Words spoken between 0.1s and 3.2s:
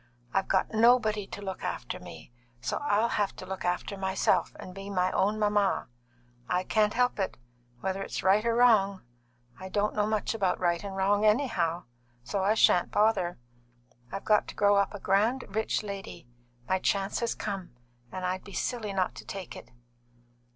I've got nobody to look after me, so I'll